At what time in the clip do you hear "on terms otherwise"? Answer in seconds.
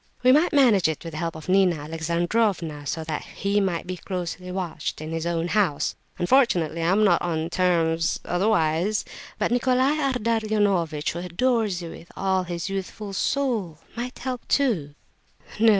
7.21-9.05